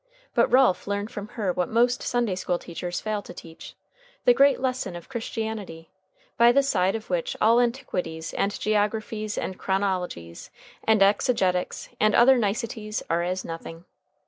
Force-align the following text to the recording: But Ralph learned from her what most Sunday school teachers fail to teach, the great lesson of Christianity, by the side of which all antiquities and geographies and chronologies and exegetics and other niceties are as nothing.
But 0.33 0.51
Ralph 0.51 0.87
learned 0.87 1.11
from 1.11 1.27
her 1.37 1.53
what 1.53 1.69
most 1.69 2.01
Sunday 2.01 2.33
school 2.33 2.57
teachers 2.57 2.99
fail 2.99 3.21
to 3.21 3.35
teach, 3.35 3.75
the 4.25 4.33
great 4.33 4.59
lesson 4.59 4.95
of 4.95 5.07
Christianity, 5.09 5.91
by 6.37 6.51
the 6.51 6.63
side 6.63 6.95
of 6.95 7.11
which 7.11 7.37
all 7.39 7.59
antiquities 7.61 8.33
and 8.33 8.59
geographies 8.59 9.37
and 9.37 9.59
chronologies 9.59 10.49
and 10.85 11.01
exegetics 11.03 11.89
and 11.99 12.15
other 12.15 12.39
niceties 12.39 13.03
are 13.11 13.21
as 13.21 13.45
nothing. 13.45 13.85